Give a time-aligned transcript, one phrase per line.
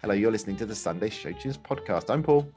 [0.00, 2.08] Hello, you're listening to the Sunday Show Tunes podcast.
[2.08, 2.48] I'm Paul.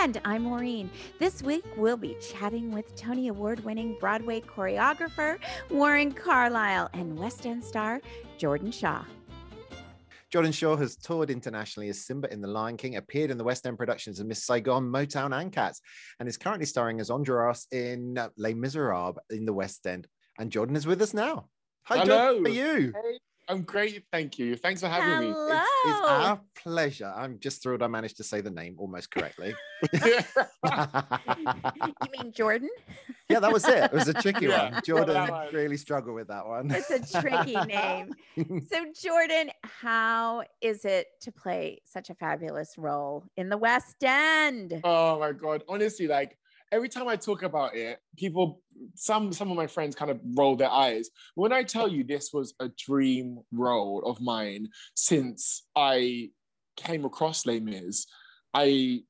[0.00, 0.90] And I'm Maureen.
[1.20, 5.38] This week we'll be chatting with Tony Award winning Broadway choreographer
[5.70, 8.00] Warren Carlyle and West End star
[8.38, 9.04] Jordan Shaw.
[10.32, 13.66] Jordan Shaw has toured internationally as Simba in The Lion King, appeared in the West
[13.66, 15.80] End productions of Miss Saigon, Motown, and Cats,
[16.18, 20.08] and is currently starring as Enjolras in uh, Les Miserables in the West End.
[20.40, 21.48] And Jordan is with us now.
[21.84, 22.34] Hi, Hello.
[22.34, 22.44] Jordan.
[22.44, 22.92] How are you?
[22.94, 23.18] Hey,
[23.50, 24.54] I'm great, thank you.
[24.54, 25.34] Thanks for having me.
[25.34, 25.60] Hello.
[25.84, 27.12] It's our pleasure.
[27.16, 29.56] I'm just thrilled I managed to say the name almost correctly.
[29.92, 30.12] you
[32.16, 32.68] mean Jordan?
[33.28, 33.84] yeah, that was it.
[33.84, 34.70] It was a tricky Yeah.
[34.70, 34.82] one.
[34.84, 35.52] Jordan one.
[35.52, 36.70] really struggled with that one.
[36.70, 38.12] It's a tricky name.
[38.70, 44.80] So, Jordan, how is it to play such a fabulous role in the West End?
[44.84, 46.38] oh my god, honestly, like
[46.72, 48.62] every time I talk about it, people,
[48.94, 51.10] some some of my friends kind of roll their eyes.
[51.34, 56.30] When I tell you this was a dream role of mine since I
[56.76, 58.06] came across Les Mis,
[58.54, 59.00] I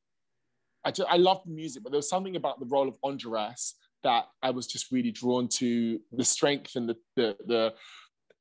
[0.84, 4.26] I, ju- I loved music, but there was something about the role of Enjolras that
[4.42, 7.74] I was just really drawn to the strength and the the, the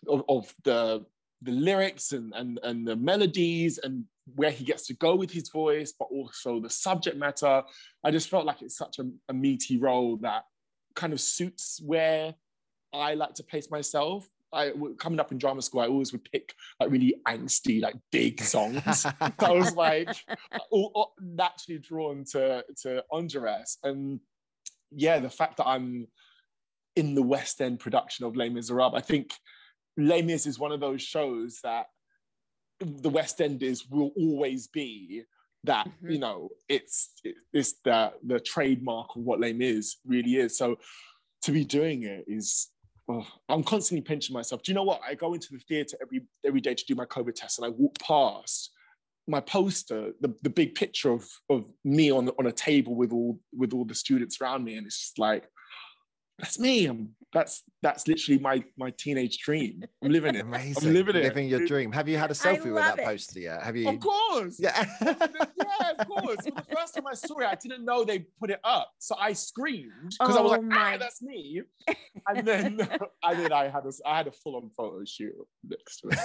[0.07, 1.05] of, of the
[1.41, 5.49] the lyrics and, and and the melodies and where he gets to go with his
[5.49, 7.63] voice, but also the subject matter.
[8.03, 10.43] I just felt like it's such a, a meaty role that
[10.95, 12.35] kind of suits where
[12.93, 14.27] I like to place myself.
[14.51, 18.41] I coming up in drama school, I always would pick like really angsty, like big
[18.41, 19.05] songs.
[19.39, 20.09] So I was like
[20.71, 24.19] all, all- naturally drawn to to Enjolras, and
[24.91, 26.07] yeah, the fact that I'm
[26.95, 29.33] in the West End production of Les Miserables, I think
[29.97, 31.85] Les Mis is one of those shows that
[32.79, 35.23] the West Enders will always be
[35.65, 36.11] that Mhm.
[36.13, 37.11] you know it's
[37.51, 40.57] it's the the trademark of what Les Mis really is.
[40.57, 40.77] So
[41.43, 42.67] to be doing it is.
[43.11, 44.61] oh, I'm constantly pinching myself.
[44.61, 45.01] Do you know what?
[45.03, 47.69] I go into the theatre every every day to do my COVID test, and I
[47.69, 48.71] walk past
[49.27, 53.39] my poster, the, the big picture of, of me on, on a table with all
[53.55, 55.43] with all the students around me, and it's just like,
[56.39, 56.85] that's me.
[56.85, 59.83] I'm, that's that's literally my my teenage dream.
[60.03, 60.41] I'm living it.
[60.41, 60.87] Amazing.
[60.89, 61.23] I'm living it.
[61.23, 61.91] Living your dream.
[61.91, 63.05] Have you had a selfie with that it.
[63.05, 63.61] poster yet?
[63.63, 63.87] Have you?
[63.89, 64.57] Of course.
[64.59, 64.85] Yeah.
[65.01, 66.37] yeah, of course.
[66.45, 69.15] Well, the first time I saw it, I didn't know they put it up, so
[69.19, 71.61] I screamed because I was Oh like, my- "Ah, that's me!"
[72.27, 72.79] And then,
[73.23, 76.19] and then I had a, I had a full-on photo shoot next to it.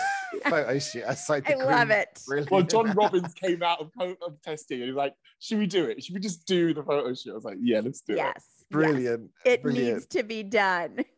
[0.45, 1.05] Photo shoot.
[1.07, 2.21] I, so I love it.
[2.27, 2.51] Brilliant.
[2.51, 5.85] Well, John Robbins came out of, of testing, and he was like, "Should we do
[5.85, 6.03] it?
[6.03, 8.33] Should we just do the photo shoot?" I was like, "Yeah, let's do Yes.
[8.37, 8.64] yes.
[8.71, 9.31] Brilliant.
[9.45, 9.95] It Brilliant.
[9.95, 11.05] needs to be done.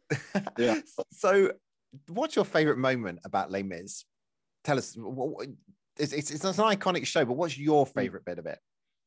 [0.57, 0.79] Yeah.
[1.11, 1.51] So,
[2.07, 4.05] what's your favorite moment about Les Mis?
[4.62, 4.95] Tell us.
[4.97, 5.49] What, what,
[5.99, 8.61] it's, it's, it's an iconic show, but what's your favorite bit of it?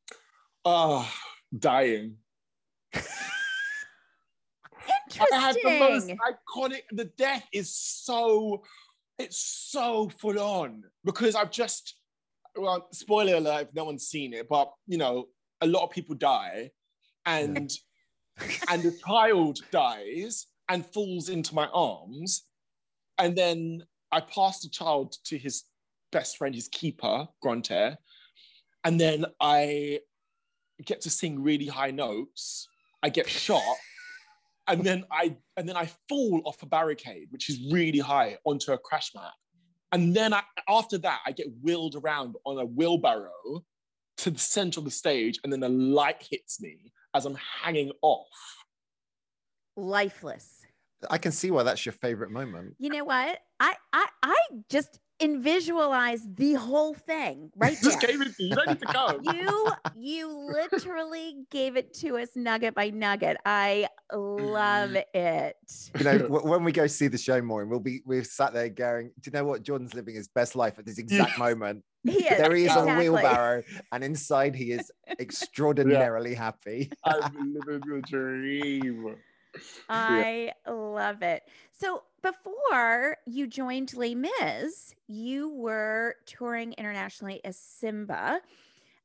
[0.10, 0.18] it."
[0.66, 1.10] Ah,
[1.58, 2.18] dying.
[5.22, 6.82] I had the most iconic.
[6.92, 8.64] The death is so,
[9.18, 11.96] it's so full on because I've just,
[12.56, 15.28] well, spoiler alert if no one's seen it, but you know,
[15.62, 16.72] a lot of people die,
[17.26, 17.72] and
[18.70, 22.44] and the child dies and falls into my arms,
[23.18, 25.64] and then I pass the child to his
[26.12, 27.98] best friend, his keeper, Grantaire,
[28.84, 30.00] and then I
[30.86, 32.68] get to sing really high notes.
[33.02, 33.78] I get shot
[34.70, 38.72] and then I and then I fall off a barricade, which is really high, onto
[38.72, 39.34] a crash mat.
[39.92, 43.66] And then I, after that, I get wheeled around on a wheelbarrow
[44.20, 47.92] to the center of the stage, and then the light hits me as I'm hanging
[48.02, 48.28] off.
[49.76, 50.62] Lifeless.
[51.10, 52.76] I can see why that's your favorite moment.
[52.80, 53.40] You know what?
[53.60, 54.36] I I I
[54.70, 55.00] just
[55.44, 58.50] visualize the whole thing right Just gave it to you.
[58.50, 59.20] You don't need to go.
[59.34, 63.38] you you literally gave it to us nugget by nugget.
[63.46, 65.04] I love mm.
[65.14, 65.58] it.
[65.98, 68.54] You know, w- when we go see the show more, and we'll be we've sat
[68.54, 69.64] there going, "Do you know what?
[69.64, 71.84] Jordan's living his best life at this exact moment.
[72.04, 77.54] He is, There he is on a wheelbarrow, and inside he is extraordinarily happy." I'm
[77.54, 79.16] living the dream.
[79.90, 81.44] I love it.
[81.72, 88.42] So before you joined Les Mis, you were touring internationally as Simba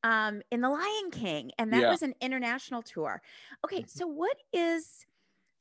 [0.02, 1.90] um, in The Lion King, and that Yeah.
[1.90, 3.22] was an international tour.
[3.64, 3.88] Okay, Mhm.
[3.88, 5.06] so what is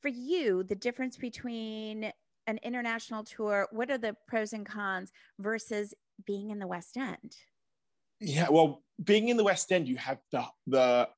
[0.02, 2.12] for you the difference between
[2.48, 3.70] an international tour?
[3.72, 5.94] What are the pros and cons versus
[6.26, 7.38] being in the West End?
[8.20, 11.10] Yeah, well, being in the West End, you have the the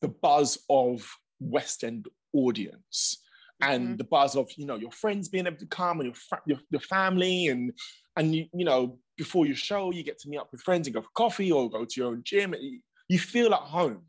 [0.00, 3.22] the buzz of West End audience
[3.62, 6.42] and the buzz of you know your friends being able to come and your fa-
[6.46, 7.72] your, your family and
[8.16, 10.94] and you, you know before your show you get to meet up with friends and
[10.94, 12.54] go for coffee or go to your own gym.
[12.58, 14.02] You- feel at home.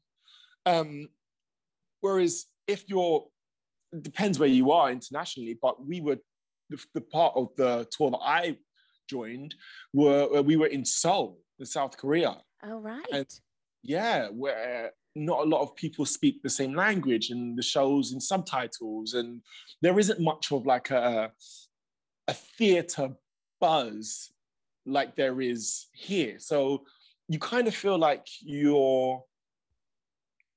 [0.67, 1.09] Um,
[2.01, 3.25] whereas if you're
[3.91, 6.17] it depends where you are internationally, but we were
[6.69, 8.57] the, the part of the tour that I
[9.09, 9.55] joined
[9.91, 12.37] were we were in Seoul in South Korea.
[12.63, 13.33] Oh, right.
[13.83, 18.19] Yeah, where not a lot of people speak the same language and the shows in
[18.21, 19.41] subtitles and
[19.81, 21.31] there isn't much of like a
[22.27, 23.09] a theater
[23.59, 24.31] buzz
[24.85, 26.83] like there is here so
[27.27, 29.21] you kind of feel like you're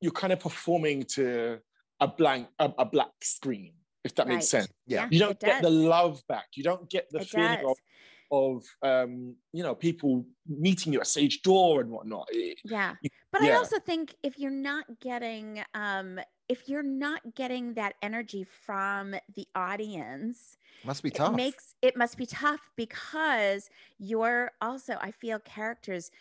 [0.00, 1.58] you're kind of performing to
[2.00, 3.72] a blank a, a black screen
[4.04, 4.34] if that right.
[4.34, 5.08] makes sense Yeah.
[5.10, 7.64] you don't get the love back you don't get the It feeling does.
[7.70, 7.76] of
[8.30, 12.94] of um you know people meeting you at stage door and whatnot It- Yeah.
[13.34, 18.44] But I also think if you're not getting um if you're not getting that energy
[18.44, 21.34] from the audience, Must be it tough.
[21.36, 26.12] makes it must be tough because you're also I feel characters,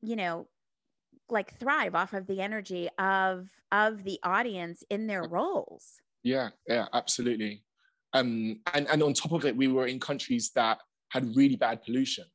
[0.00, 0.48] you know,
[1.28, 6.00] like thrive off of the energy of of the audience in their roles.
[6.22, 7.64] Yeah, yeah, absolutely.
[8.12, 10.78] Um, and and on top of it, we were in countries that
[11.10, 12.26] had really bad pollution.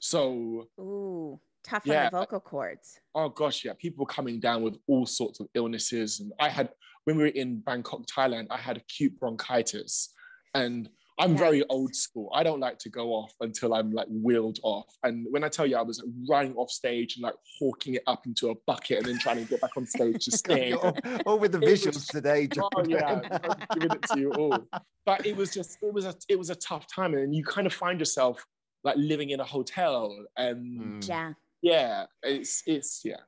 [0.00, 2.98] So, Ooh, tough on the vocal cords.
[3.14, 6.20] oh gosh, yeah, people coming down with all sorts of illnesses.
[6.20, 6.70] And I had,
[7.04, 10.12] when we were in Bangkok, Thailand, I had acute bronchitis.
[10.54, 10.88] And
[11.20, 12.30] I'm very old school.
[12.32, 14.86] I don't like to go off until I'm like wheeled off.
[15.02, 18.02] And when I tell you I was like running off stage and like hawking it
[18.06, 20.72] up into a bucket and then trying to get back on stage to stay.
[20.74, 20.96] all,
[21.26, 24.64] all with the It was- visuals today, Oh yeah, I'm giving it to you all.
[25.04, 27.66] But it was just it was a it was a tough time, and you kind
[27.66, 28.44] of find yourself
[28.84, 31.04] like living in a hotel, and.
[31.04, 31.32] Yeah.
[31.62, 33.20] Yeah, it's it's yeah.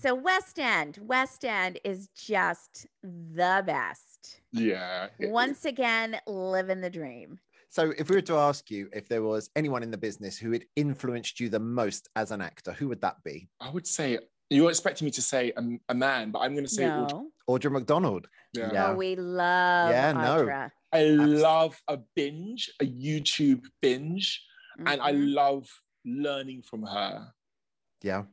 [0.00, 4.40] So West End, West End is just the best.
[4.52, 5.08] Yeah.
[5.18, 7.38] it- Once again, living the dream.
[7.68, 10.52] So, if we were to ask you if there was anyone in the business who
[10.52, 13.48] had influenced you the most as an actor, who would that be?
[13.60, 16.70] I would say you're expecting me to say a, a man, but I'm going to
[16.70, 18.28] say Audrey- No, Audra McDonald.
[18.52, 18.70] yeah.
[18.72, 18.86] Yeah.
[18.90, 20.44] no, we love Yeah, no.
[20.46, 20.70] Audra.
[20.92, 24.40] I love a binge, a YouTube binge,
[24.86, 25.34] and I Mhm.
[25.34, 25.68] love
[26.06, 27.32] learning from her.
[28.04, 28.24] Yeah,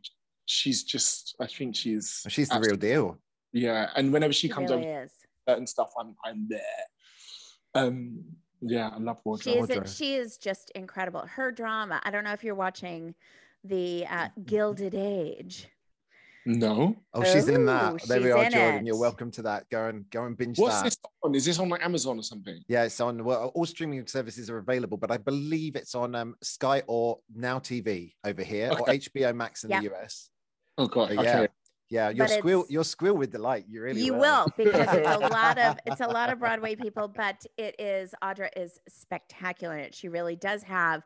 [0.45, 3.17] She's just, I think she's she's the real deal.
[3.53, 5.13] Yeah, and whenever she She comes really over is.
[5.47, 6.83] certain stuff, I'm I'm there.
[7.73, 8.25] Um,
[8.59, 9.43] yeah, I love Audra.
[9.43, 9.97] She is Audra.
[9.97, 11.21] she is just incredible.
[11.21, 12.01] Her drama.
[12.03, 13.15] I don't know if you're watching
[13.63, 14.43] the uh, Mm-hmm.
[14.43, 15.69] Gilded Age.
[16.45, 18.01] No, Oh, she's in that.
[18.07, 18.85] There we are, in Jordan.
[18.85, 19.69] You're welcome to that.
[19.69, 20.85] Go and go and binge what's that.
[20.85, 21.35] this on?
[21.35, 22.59] Is this on like Amazon or something?
[22.67, 23.23] Yeah, it's on.
[23.23, 27.59] Well, all streaming services are available, but I believe it's on um, Sky or Now
[27.59, 29.81] TV over here, or HBO Max in Yeah.
[29.81, 30.29] the US.
[30.79, 31.23] Oh god, okay.
[31.23, 31.45] yeah,
[31.89, 32.65] yeah, you'll But squeal.
[32.69, 33.65] You'll squeal with delight.
[33.67, 34.21] You really you will.
[34.21, 38.15] will because it's a lot of it's a lot of Broadway people, but it is
[38.23, 39.77] Audra is spectacular.
[39.77, 39.93] in it.
[39.93, 41.03] She really does have.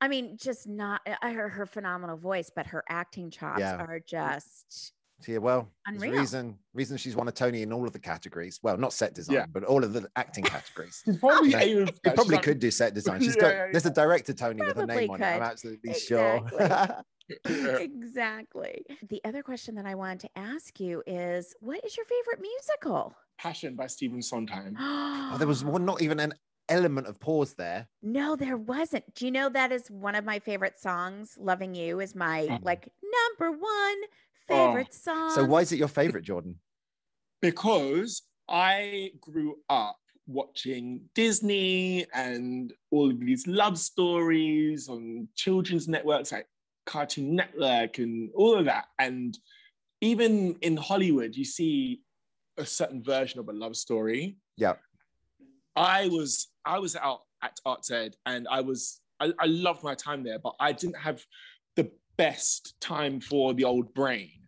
[0.00, 3.76] I mean, just not uh, her her phenomenal voice, but her acting chops Yeah.
[3.76, 4.92] are just
[5.26, 6.20] yeah, well, there's Unreal.
[6.20, 8.60] reason reason she's won a Tony in all of the categories.
[8.62, 9.46] Well, not set design, Yeah.
[9.46, 11.02] but all of the acting categories.
[11.04, 13.20] She's probably No, aiming for She probably She's could do set design.
[13.20, 15.24] She's Yeah, got yeah, there's a director Tony with her Probably name on it.
[15.26, 15.46] I'm could.
[15.46, 16.40] absolutely sure.
[16.60, 18.84] like- exactly.
[19.08, 23.14] The other question that I wanted to ask you is, what is your favorite musical?
[23.38, 24.76] Passion by Stephen Sondheim.
[24.80, 26.32] oh, there was one, not even an
[26.68, 27.88] element of pause there.
[28.02, 29.14] No, there wasn't.
[29.14, 31.36] Do you know that is one of my favorite songs?
[31.40, 32.58] Loving You is my Oh.
[32.62, 33.60] like number one
[34.50, 34.66] oh.
[34.68, 35.30] favorite song.
[35.30, 36.58] So why is it your favorite, Jordan?
[37.40, 46.32] because I grew up watching Disney and all of these love stories on children's networks
[46.32, 46.46] like
[46.86, 48.86] Cartoon Network and all of that.
[48.98, 49.38] And
[50.00, 52.02] even in Hollywood, you see
[52.58, 54.36] a certain version of a love story.
[54.56, 54.74] Yeah.
[55.76, 59.94] I was I was out at Arts Ed and I was I, I loved my
[59.94, 61.24] time there, but I didn't have
[61.74, 64.42] the best time for the old brain.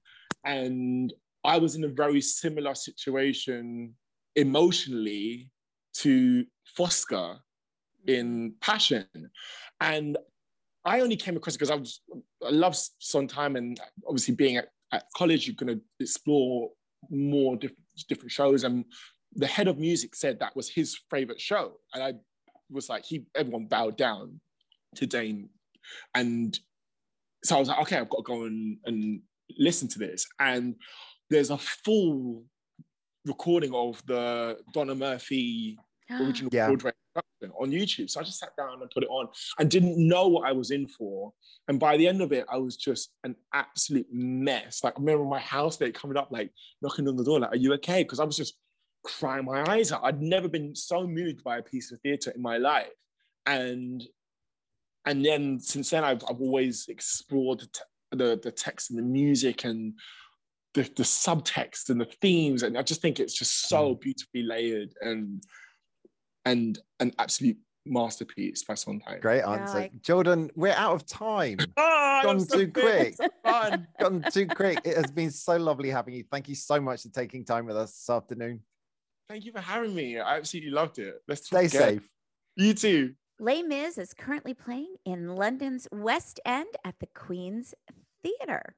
[0.45, 1.13] And
[1.45, 3.95] I was in a very similar situation
[4.37, 5.51] emotionally
[5.95, 6.45] to
[6.79, 7.39] Fosca
[8.07, 9.07] in Passion.
[9.81, 10.19] And
[10.85, 12.03] I only came across it because I was
[12.47, 16.71] I love Sondheim and obviously being at, at college, you're gonna explore
[17.09, 18.65] more different different shows.
[18.65, 18.85] And
[19.35, 21.79] the head of music said that was his favorite show.
[21.95, 22.15] And I
[22.71, 24.41] was like, he everyone bowed down
[24.97, 25.49] to Dane.
[26.15, 26.59] And
[27.45, 29.21] so I was like, okay, I've got to go and, and
[29.59, 30.27] listen to this.
[30.39, 30.77] And
[31.31, 32.45] there's a full
[33.25, 35.79] recording of the Donna Murphy
[36.11, 36.67] original Yeah.
[36.67, 38.11] Broadway production on YouTube.
[38.11, 40.71] So I just sat down and put it on and didn't know what I was
[40.71, 41.33] in for.
[41.69, 44.83] And by the end of it, I was just an absolute mess.
[44.83, 46.51] Like I remember my house housemate coming up, like
[46.83, 48.55] knocking on the door, like, "Are you okay?" Because I was just
[49.05, 50.05] crying my eyes out.
[50.05, 52.93] I'd never been so moved by a piece of theatre in my life,
[53.47, 54.03] and
[55.07, 59.05] and then since then, I've I've always explored the te- the, the text and the
[59.05, 59.95] music and
[60.75, 64.01] the, the subtext and the themes and i just think it's just so mm.
[64.01, 65.43] beautifully layered and
[66.45, 69.21] and an absolute masterpiece by Sondheim.
[69.21, 69.81] Great answer.
[69.81, 71.59] like- Jordan, we're out of time.
[71.59, 73.17] That ah, Gone so too good.
[73.17, 73.31] quick.
[74.01, 74.81] Gone too quick.
[74.85, 76.25] It has been so lovely having you.
[76.31, 78.61] Thank you so much for taking time with us this afternoon.
[79.31, 80.19] Thank you for having me.
[80.19, 81.15] I absolutely loved it.
[81.29, 81.71] Let's Stay again.
[81.71, 82.09] safe.
[82.57, 83.15] You too.
[83.39, 87.73] Les Mis is currently playing in London's West End at the Queen's
[88.25, 88.75] Theatre.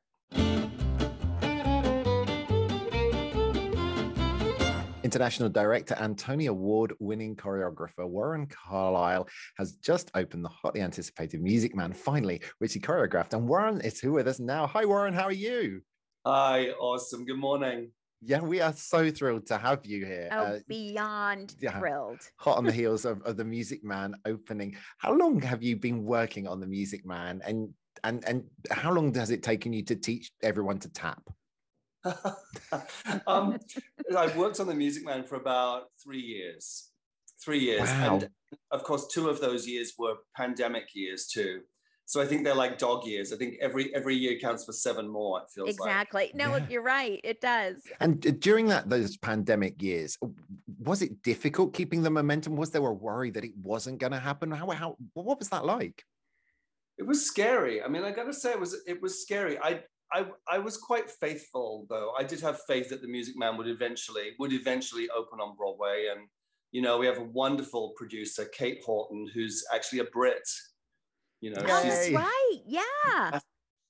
[5.02, 11.40] International director and Tony Award winning choreographer Warren Carlyle has just opened the hotly anticipated
[11.40, 13.32] Music Man finally, which he choreographed.
[13.32, 14.66] And Warren is here with us now.
[14.66, 15.14] Hi, Warren.
[15.14, 15.80] How are you?
[16.26, 17.25] Hi, awesome.
[17.25, 17.90] Good morning.
[18.25, 20.29] Yeah, we are so thrilled to have you here.
[20.31, 21.79] Oh, Uh, beyond yeah.
[21.79, 22.21] thrilled.
[22.37, 24.76] hot on the heels of, of the Music Man opening.
[24.99, 27.75] How long have you been working on the Music Man, and
[28.05, 31.23] and and how long has it taken you to teach everyone to tap?
[33.26, 33.59] um,
[34.17, 36.91] I've worked on the Music Man for about three years.
[37.45, 37.88] Three years.
[37.88, 38.14] Wow.
[38.14, 38.29] And
[38.71, 41.62] of course, two of those years were pandemic years too.
[42.06, 43.32] So I think they're like dog years.
[43.32, 45.88] I think every every year counts for seven more, it feels like.
[45.88, 46.30] Exactly.
[46.35, 46.66] No, Yeah.
[46.68, 47.21] you're right.
[47.25, 47.82] It does.
[48.00, 50.18] And during that those pandemic years,
[50.80, 52.56] was it difficult keeping the momentum?
[52.56, 54.50] Was there a worry that it wasn't going to happen?
[54.50, 56.04] How how what was that like?
[56.99, 57.82] It was scary.
[57.82, 59.59] I mean, I gotta say, it was it was scary.
[59.59, 59.82] I
[60.12, 62.12] I I was quite faithful though.
[62.18, 66.09] I did have faith that the Music Man would eventually would eventually open on Broadway,
[66.14, 66.28] and
[66.73, 70.47] you know, we have a wonderful producer, Kate Horton, who's actually a Brit.
[71.42, 72.16] You know, Oh, that's she's Yay.
[72.16, 72.58] right.
[72.66, 73.40] Yeah.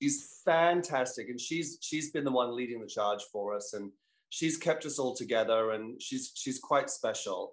[0.00, 3.92] she's fantastic, and she's she's been the one leading the charge for us, and
[4.30, 7.52] she's kept us all together, and she's she's quite special.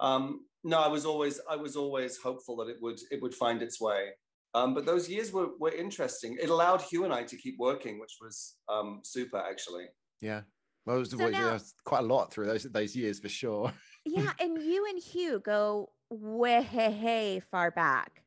[0.00, 3.62] Um, no, I was always I was always hopeful that it would it would find
[3.62, 4.08] its way.
[4.54, 6.38] Um, but those years were, were interesting.
[6.40, 9.86] It allowed Hugh and I to keep working, which was um, super, actually.
[10.20, 10.42] Yeah,
[10.86, 13.20] well, it was, So well, yeah, now- it quite a lot through those those years
[13.20, 13.72] for sure.
[14.06, 14.32] Yeah.
[14.38, 18.23] And you and Hugh go way far back.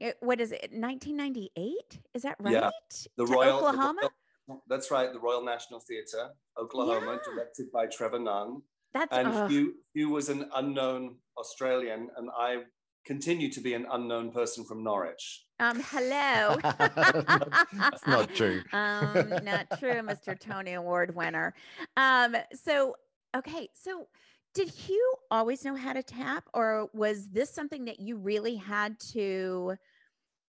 [0.00, 0.70] It- what is it?
[0.72, 2.00] 1998?
[2.14, 2.52] Is that right?
[2.52, 2.70] Yeah.
[3.16, 4.00] The To Royal the Oklahoma?
[4.48, 7.32] Royal- that's right, the Royal National Theatre, Oklahoma, Yeah.
[7.32, 8.62] directed by Trevor Nunn.
[8.92, 9.50] That's And ugh.
[9.50, 12.64] Hugh, Hugh was an unknown Australian, and I
[13.04, 15.46] continue to be an unknown person from Norwich.
[15.60, 16.56] Um, hello.
[16.62, 18.62] That's not true.
[18.72, 20.38] um, not true, Mr.
[20.38, 21.54] Tony Award winner.
[21.96, 22.96] Um, so
[23.36, 24.08] okay, so
[24.54, 28.98] did Hugh always know how to tap, or was this something that you really had
[29.12, 29.74] to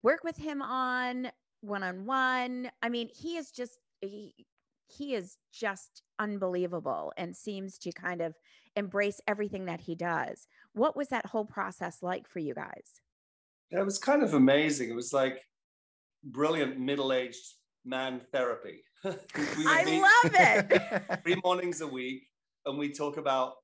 [0.02, 1.28] work with him on
[1.62, 2.70] one on one?
[2.82, 4.34] I mean, he is just he,
[4.86, 8.34] he is just unbelievable and seems to kind of
[8.76, 10.46] embrace everything that he does.
[10.74, 13.00] What was that whole process like for you guys?
[13.70, 14.90] It was kind of amazing.
[14.90, 15.40] It was like
[16.22, 18.82] brilliant middle-aged man therapy.
[19.04, 21.22] I love it.
[21.22, 22.24] three mornings a week,
[22.66, 23.54] and we talk about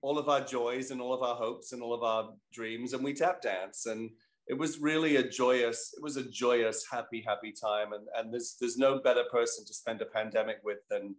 [0.00, 3.02] all of our joys and all of our hopes and all of our dreams, and
[3.02, 3.86] we tap dance.
[3.86, 4.10] And
[4.46, 7.92] it was really a joyous, it was a joyous, happy, happy time.
[7.92, 11.14] And and there's there's no better person to spend a pandemic with than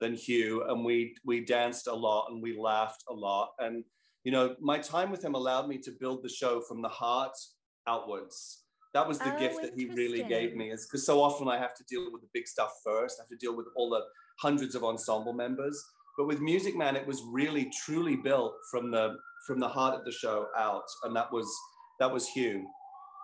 [0.00, 0.64] than Hugh.
[0.68, 3.52] And we we danced a lot and we laughed a lot.
[3.58, 3.84] And
[4.24, 7.36] you know, my time with him allowed me to build the show from the heart
[7.86, 8.62] outwards.
[8.94, 10.70] That was the Oh, gift that he really gave me.
[10.70, 13.18] Is because so often I have to deal with the big stuff first.
[13.18, 14.02] I have to deal with all the
[14.38, 15.82] hundreds of ensemble members.
[16.16, 19.16] But with Music Man, it was really truly built from the
[19.46, 21.46] from the heart of the show out, and that was
[21.98, 22.66] that was Hugh.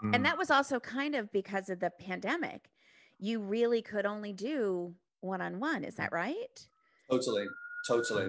[0.05, 0.17] Mm.
[0.17, 2.71] And that was also kind of because of the pandemic.
[3.19, 5.85] You really could only do one on one.
[5.85, 6.67] Is that right?
[7.11, 7.47] Totally,
[7.87, 8.29] totally.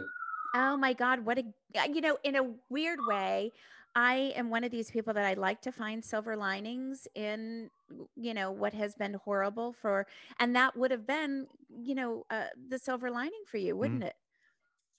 [0.53, 1.25] Oh my God.
[1.25, 1.43] What a,
[1.87, 3.51] you know, in a weird way,
[3.95, 7.69] I am one of these people that I like to find silver linings in,
[8.15, 10.07] you know, what has been horrible for,
[10.39, 11.47] and that would have been,
[11.81, 14.15] you know, uh, the silver lining for you, wouldn't it?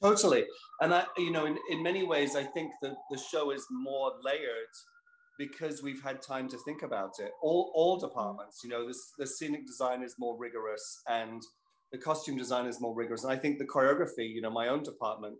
[0.03, 0.45] Totally.
[0.81, 4.13] And I, you know, in, in many ways, I think that the show is more
[4.23, 4.75] layered
[5.39, 7.31] because we've had time to think about it.
[7.41, 11.41] All, all departments, you know, this, the scenic design is more rigorous and
[11.93, 13.23] the costume design is more rigorous.
[13.23, 15.37] And I think the choreography, you know, my own department,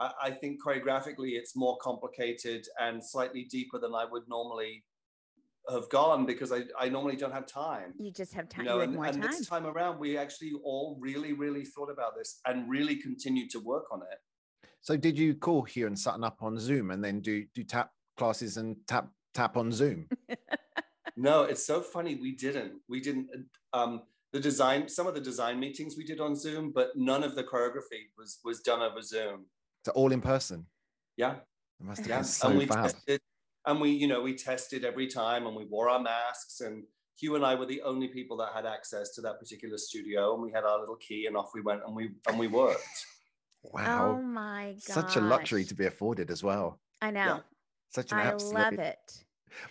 [0.00, 4.84] I, I think choreographically it's more complicated and slightly deeper than I would normally
[5.70, 8.74] have gone because I, I normally don't have time You just have time, you you,
[8.76, 9.30] know, had and, more and time.
[9.30, 13.60] this time around, we actually all really, really thought about this and really continued to
[13.60, 14.18] work on it.
[14.80, 17.90] So did you call Hugh and Sutton up on Zoom and then do do tap
[18.16, 20.08] classes and tap tap on Zoom?
[21.16, 22.16] No, it's so funny.
[22.16, 22.74] We didn't.
[22.90, 23.28] We didn't.
[23.72, 24.02] Um,
[24.34, 27.42] the design, some of the design meetings we did on Zoom, but none of the
[27.42, 29.46] choreography was was done over Zoom.
[29.86, 30.66] So all in person.
[31.16, 31.36] Yeah,
[31.80, 32.16] It must have yeah.
[32.18, 32.82] been so and we fab.
[32.84, 33.20] tested,
[33.66, 36.60] and we, you know, we tested every time, and we wore our masks.
[36.60, 36.84] And
[37.18, 40.42] Hugh and I were the only people that had access to that particular studio, and
[40.42, 43.06] we had our little key, and off we went, and we and we worked.
[43.64, 44.16] Wow!
[44.18, 44.94] Oh my God.
[44.94, 46.78] Such a luxury to be afforded as well.
[47.02, 47.40] I know.
[47.90, 49.24] Such an I absolute love it.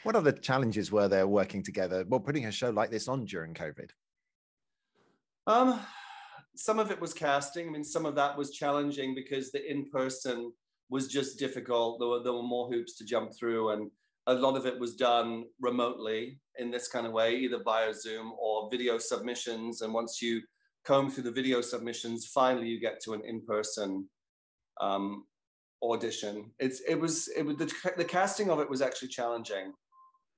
[0.03, 2.05] What other challenges were there working together?
[2.07, 3.89] Well, putting a show like this on during COVID.
[5.47, 5.79] Um,
[6.55, 7.67] some of it was casting.
[7.67, 10.51] I mean, some of that was challenging because the in person
[10.89, 11.99] was just difficult.
[11.99, 13.91] There were, there were more hoops to jump through, and
[14.27, 18.33] a lot of it was done remotely in this kind of way, either via Zoom
[18.39, 19.81] or video submissions.
[19.81, 20.41] And once you
[20.85, 24.07] comb through the video submissions, finally you get to an in person
[24.81, 25.25] um,
[25.83, 26.51] audition.
[26.59, 29.73] It's it was it was the, the casting of it was actually challenging.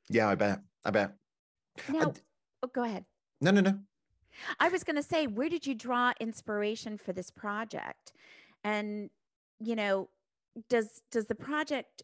[0.09, 0.59] Yeah, I bet.
[0.85, 1.11] I bet.
[1.89, 2.13] Now,
[2.63, 3.05] oh, go ahead.
[3.41, 3.79] No, no, no.
[4.59, 8.13] I was going to say, where did you draw inspiration for this project?
[8.63, 9.09] And
[9.59, 10.09] you know,
[10.69, 12.03] does does the project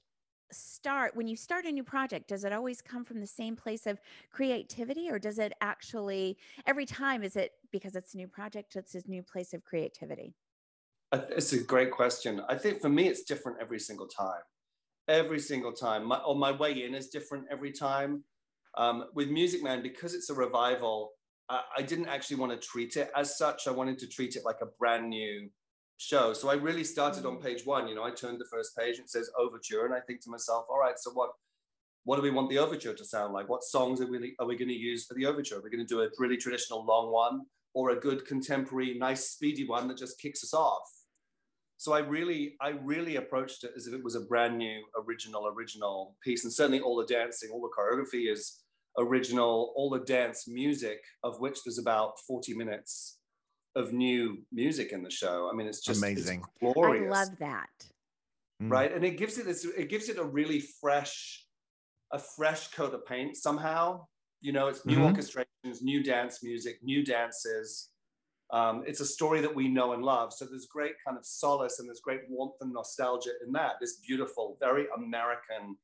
[0.52, 3.88] start when you start a new project does it always come from the same place
[3.88, 4.00] of
[4.32, 8.94] creativity or does it actually every time is it because it's a new project it's
[8.94, 10.36] a new place of creativity?
[11.14, 12.42] It's a great question.
[12.50, 14.42] I think for me it's different every single time.
[15.08, 16.06] Every single time.
[16.06, 18.24] My, or my way in is different every time.
[18.76, 21.12] Um, with music man because it's a revival
[21.50, 23.68] I, I didn't actually want to treat it as such.
[23.68, 25.50] I wanted to treat it like a brand new
[26.04, 26.34] show.
[26.34, 27.44] So I really started on mm.
[27.44, 27.88] page one.
[27.88, 30.30] You know, I turned the first page and it says overture, and I think to
[30.30, 31.32] myself, all right, so what
[32.06, 33.48] what do we want the overture to sound like?
[33.48, 35.58] What songs are we are we going to use for the overture?
[35.58, 37.42] Are we going to do a really traditional long one
[37.74, 40.84] or a good contemporary, nice speedy one that just kicks us off?
[41.78, 45.48] So I really, I really approached it as if it was a brand new, original,
[45.48, 46.46] original piece.
[46.46, 48.62] And certainly all the dancing, all the choreography is
[48.98, 53.18] original, all the dance music, of which there's about 40 minutes
[53.76, 55.50] of new music in the show.
[55.52, 57.14] I mean, it's just amazing, it's glorious.
[57.14, 57.70] I love that.
[58.62, 58.72] Mm.
[58.72, 59.66] Right, and it gives it this.
[59.66, 61.46] It gives it a really fresh,
[62.12, 64.06] a fresh coat of paint somehow.
[64.42, 65.16] You know, it's new mm-hmm.
[65.16, 67.90] orchestrations, new dance music, new dances.
[68.52, 70.32] Um, it's a story that we know and love.
[70.32, 73.74] So there's great kind of solace and there's great warmth and nostalgia in that.
[73.82, 75.76] This beautiful, very American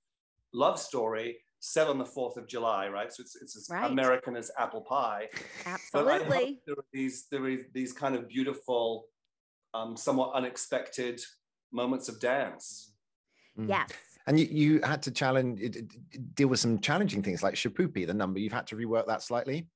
[0.54, 3.12] love story set on the 4th of July, right?
[3.12, 3.90] So it's, it's as right.
[3.90, 5.28] American as apple pie.
[5.66, 6.62] Absolutely.
[6.66, 9.08] there are these, there are these kind of beautiful,
[9.74, 11.22] um, somewhat unexpected
[11.72, 12.94] moments of dance.
[13.58, 13.70] Mm.
[13.70, 13.90] Yes.
[14.28, 15.62] And you, you had to challenge,
[16.36, 18.40] deal with some challenging things like Shipoopi, the number.
[18.40, 19.68] You've had to rework that slightly.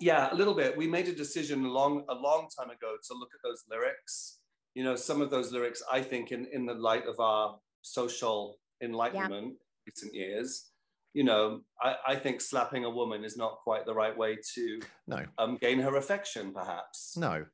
[0.00, 0.76] Yeah, a little bit.
[0.76, 4.38] We made a decision a long, a long time ago to look at those lyrics.
[4.74, 8.58] You know, some of those lyrics, I think, in, in the light of our social
[8.82, 9.54] enlightenment,
[9.90, 10.66] recent years.
[11.12, 14.80] You know, I, I think slapping a woman is not quite the right way to
[15.08, 17.16] no um, gain her affection, perhaps.
[17.16, 17.44] No.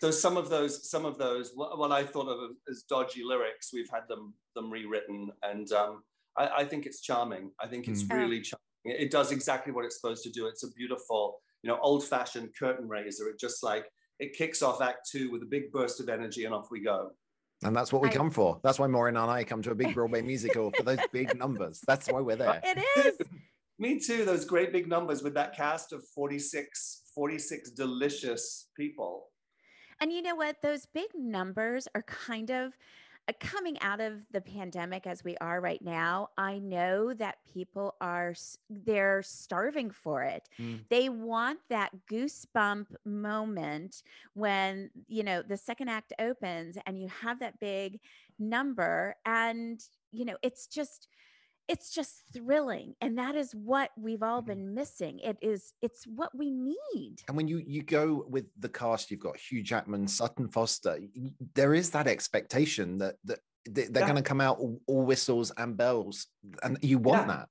[0.00, 3.70] so some of those, some of those, what, what, I thought of as dodgy lyrics,
[3.70, 6.02] we've had them them rewritten, and um,
[6.38, 7.50] I, I, think it's charming.
[7.60, 8.14] I think it's mm.
[8.14, 8.62] really charming.
[8.84, 10.46] It does exactly what it's supposed to do.
[10.46, 13.28] It's a beautiful, you know, old-fashioned curtain raiser.
[13.28, 13.84] It just like
[14.20, 17.10] it kicks off Act Two with a big burst of energy, and off we go.
[17.62, 18.60] And that's what we I, come for.
[18.62, 21.80] That's why Maureen and I come to a big Broadway musical for those big numbers.
[21.86, 22.60] That's why we're there.
[22.64, 23.18] It is.
[23.78, 24.24] Me too.
[24.24, 29.28] Those great big numbers with that cast of 46, 46 delicious people.
[30.00, 30.56] And you know what?
[30.62, 32.72] Those big numbers are kind of
[33.40, 38.34] coming out of the pandemic as we are right now, I know that people are
[38.68, 40.48] they're starving for it.
[40.60, 40.80] Mm.
[40.90, 44.02] They want that goosebump moment
[44.34, 48.00] when, you know, the second act opens and you have that big
[48.38, 49.80] number and,
[50.10, 51.06] you know, it's just
[51.68, 54.48] it's just thrilling and that is what we've all mm-hmm.
[54.48, 58.68] been missing it is it's what we need and when you you go with the
[58.68, 60.98] cast you've got hugh jackman sutton foster
[61.54, 64.00] there is that expectation that that they're yeah.
[64.00, 66.26] going to come out all, all, whistles and bells
[66.64, 67.36] and you want yeah.
[67.36, 67.48] that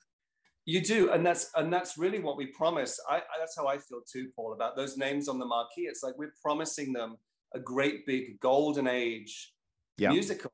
[0.65, 3.77] you do and that's and that's really what we promise I, I that's how i
[3.77, 7.17] feel too paul about those names on the marquee it's like we're promising them
[7.53, 9.53] a great big golden age
[9.97, 10.09] yeah.
[10.09, 10.51] musical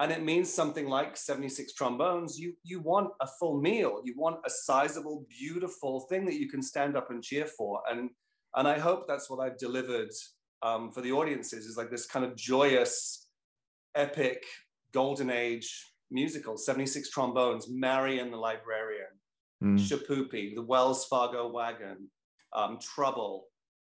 [0.00, 4.00] and it means something like 76 trombones, you, you want a full meal.
[4.04, 7.82] You want a sizable, beautiful thing that you can stand up and cheer for.
[7.90, 8.10] And,
[8.56, 10.10] and I hope that's what I've delivered
[10.62, 13.28] um, for the audiences is like this kind of joyous,
[13.94, 14.42] epic,
[14.92, 19.06] golden age musical, 76 trombones, Marian the Librarian,
[19.62, 19.78] mm.
[19.78, 22.08] Shipoopi, the Wells Fargo Wagon,
[22.52, 23.46] um, Trouble.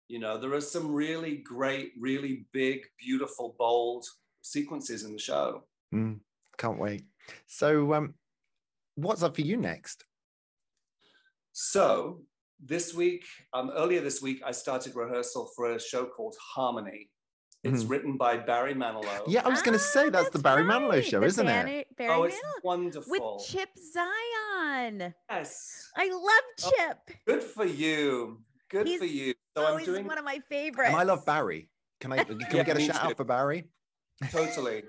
[0.09, 4.05] You know, there are some really great, really big, beautiful, bold
[4.43, 5.65] sequences in the show.
[5.93, 6.21] Mm,
[6.59, 7.05] can't wait.
[7.47, 8.15] So, um,
[8.95, 10.05] what's up for you next?
[11.53, 12.23] So,
[12.65, 17.11] this week, um, earlier this week, I started rehearsal for a show called Harmony.
[17.65, 17.91] It's mm.
[17.91, 19.23] written by Barry Manilow.
[19.29, 20.83] Yeah, I was going to say that's, that's, the Barry right.
[20.83, 21.97] Manilow show, the isn't Barry, it?
[21.97, 22.65] Barry oh, it's Manilow.
[22.65, 23.11] wonderful.
[23.11, 25.15] With Chip Zien.
[25.31, 25.91] Yes.
[25.97, 26.99] I love Chip.
[27.09, 28.43] Oh, good for you.
[28.69, 29.35] Good he's, for you.
[29.57, 30.89] So oh, I'm doing one of my favorites.
[30.89, 31.69] And I love Barry.
[32.01, 33.09] Can I can yeah, we get a shout too.
[33.09, 33.69] out for Barry?
[34.31, 34.83] Totally.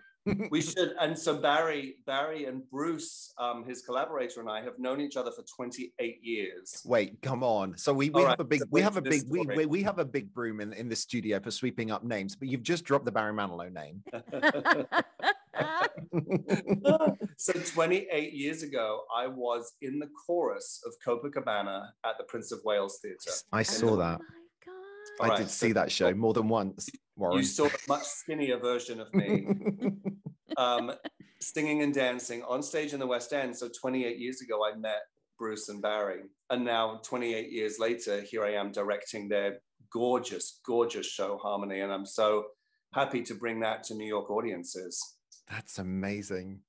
[0.49, 0.93] We should.
[0.99, 5.31] And so Barry, Barry and Bruce, um, his collaborator, and I have known each other
[5.31, 6.81] for 28 years.
[6.85, 7.77] Wait, come on.
[7.77, 9.65] So we, we All have right, a big so we have a big we, we
[9.65, 12.63] we have a big broom in, in the studio for sweeping up names, but you've
[12.63, 14.03] just dropped the Barry Manilow name.
[17.37, 22.59] so 28 years ago, I was in the chorus of Copacabana at the Prince of
[22.63, 23.37] Wales Theatre.
[23.51, 24.19] I saw oh that.
[24.19, 24.25] my
[24.65, 25.21] god.
[25.21, 26.89] I right, did so- see that show more than once.
[27.15, 27.37] Warren.
[27.37, 29.47] You saw a much skinnier version of me
[30.57, 30.91] um,
[31.39, 33.55] singing and dancing on stage in the West End.
[33.55, 35.01] So 28 years ago, I met
[35.37, 36.21] Bruce and Barry.
[36.49, 39.59] And now, 28 years later, here I am directing their
[39.91, 41.81] gorgeous, gorgeous show, Harmony.
[41.81, 42.45] And I'm so
[42.93, 45.17] happy to bring that to New York audiences.
[45.49, 46.59] That's amazing.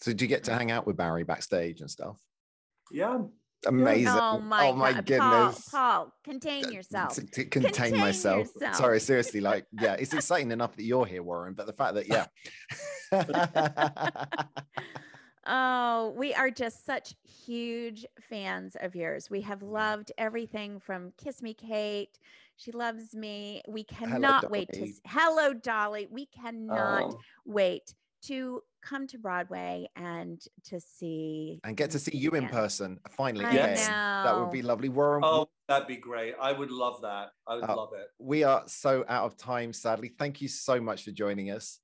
[0.00, 2.18] So do you get to hang out with Barry backstage and stuff?
[2.90, 3.20] Yeah.
[3.66, 4.08] Amazing.
[4.08, 5.06] Oh my, oh my god.
[5.06, 5.68] goodness.
[5.70, 7.14] Paul, Paul, contain yourself.
[7.16, 8.48] Contain, Contain myself.
[8.54, 8.76] yourself.
[8.76, 9.40] Sorry, seriously.
[9.44, 12.26] Like, yeah, it's exciting enough that you're here, Warren, but the fact that, yeah.
[15.46, 19.28] Oh, we are just such huge fans of yours.
[19.28, 22.18] We have loved everything from Kiss Me Kate.
[22.56, 23.60] She loves me.
[23.68, 26.08] We cannot wait to Hello Dolly.
[26.10, 27.94] We cannot Um, wait
[28.26, 33.44] to come to Broadway and to see and get to see you in person finally.
[33.52, 33.86] Yes.
[33.88, 34.88] That would be lovely.
[34.88, 36.34] Warren, oh, that'd be great.
[36.40, 37.30] I would love that.
[37.46, 37.74] I would Oh.
[37.76, 38.08] love it.
[38.18, 40.08] we are so out of time, sadly.
[40.18, 41.80] Thank you so much for joining us.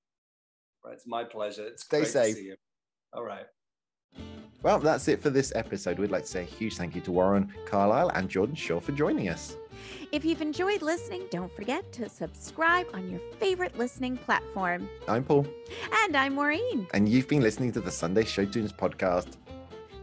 [0.84, 1.66] Right, It's my pleasure.
[1.66, 2.34] It's Stay great safe.
[2.36, 2.56] to see you.
[3.12, 3.46] All right.
[4.62, 5.98] Well, that's it for this episode.
[5.98, 8.92] We'd like to say a huge thank you to Warren Carlyle and Jordan Shaw for
[8.92, 9.56] joining us.
[10.12, 14.88] If you've enjoyed listening, don't forget to subscribe on your favorite listening platform.
[15.08, 15.46] I'm Paul,
[16.04, 16.86] And I'm Maureen.
[16.94, 19.36] and you've been listening to the Sunday Show Tunes podcast.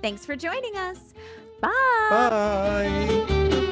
[0.02, 1.14] Thanks for joining us.
[1.62, 1.72] Bye.
[2.10, 3.64] Bye.